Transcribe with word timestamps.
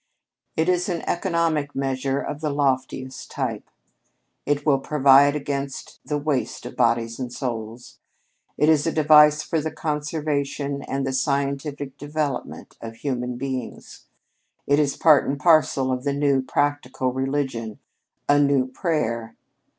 "It 0.57 0.67
is 0.67 0.89
an 0.89 1.03
economic 1.03 1.75
measure 1.75 2.19
of 2.19 2.41
the 2.41 2.49
loftiest 2.49 3.29
type. 3.29 3.69
It 4.47 4.65
will 4.65 4.79
provide 4.79 5.35
against 5.35 5.99
the 6.03 6.17
waste 6.17 6.65
of 6.65 6.75
bodies 6.75 7.19
and 7.19 7.31
souls; 7.31 7.99
it 8.57 8.67
is 8.67 8.87
a 8.87 8.91
device 8.91 9.43
for 9.43 9.61
the 9.61 9.69
conservation 9.69 10.81
and 10.81 11.05
the 11.05 11.13
scientific 11.13 11.99
development 11.99 12.79
of 12.81 12.95
human 12.95 13.35
beings. 13.37 14.07
It 14.65 14.79
is 14.79 14.97
part 14.97 15.27
and 15.29 15.39
parcel 15.39 15.91
of 15.91 16.03
the 16.03 16.13
new, 16.13 16.41
practical 16.41 17.13
religion 17.13 17.77
a 18.27 18.39
new 18.39 18.65
prayer. 18.69 19.35